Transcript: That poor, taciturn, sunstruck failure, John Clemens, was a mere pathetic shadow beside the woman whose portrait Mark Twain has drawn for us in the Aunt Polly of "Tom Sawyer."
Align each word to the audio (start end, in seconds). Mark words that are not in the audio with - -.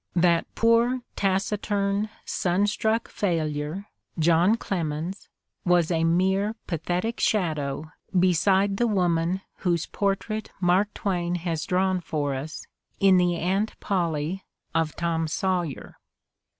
That 0.15 0.47
poor, 0.55 1.01
taciturn, 1.15 2.09
sunstruck 2.25 3.07
failure, 3.07 3.85
John 4.17 4.57
Clemens, 4.57 5.29
was 5.63 5.91
a 5.91 6.03
mere 6.03 6.55
pathetic 6.65 7.19
shadow 7.19 7.91
beside 8.19 8.77
the 8.77 8.87
woman 8.87 9.41
whose 9.57 9.85
portrait 9.85 10.49
Mark 10.59 10.91
Twain 10.95 11.35
has 11.35 11.67
drawn 11.67 12.01
for 12.01 12.33
us 12.33 12.65
in 12.99 13.17
the 13.17 13.35
Aunt 13.35 13.79
Polly 13.79 14.43
of 14.73 14.95
"Tom 14.95 15.27
Sawyer." 15.27 15.99